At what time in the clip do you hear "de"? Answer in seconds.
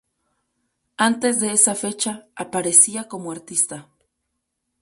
1.39-1.51